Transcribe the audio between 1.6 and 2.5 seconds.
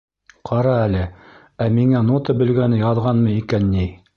ә миңә нота